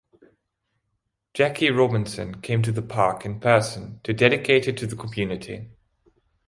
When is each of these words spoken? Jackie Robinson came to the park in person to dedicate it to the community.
Jackie 1.35 1.69
Robinson 1.69 2.41
came 2.41 2.63
to 2.63 2.71
the 2.71 2.81
park 2.81 3.23
in 3.23 3.39
person 3.39 3.99
to 4.03 4.13
dedicate 4.13 4.67
it 4.67 4.75
to 4.79 4.87
the 4.87 4.95
community. 4.95 5.69